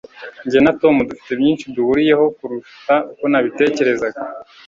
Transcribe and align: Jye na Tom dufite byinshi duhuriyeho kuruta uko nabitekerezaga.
Jye 0.49 0.59
na 0.65 0.71
Tom 0.81 0.95
dufite 1.09 1.31
byinshi 1.39 1.65
duhuriyeho 1.75 2.25
kuruta 2.37 2.95
uko 3.11 3.23
nabitekerezaga. 3.31 4.19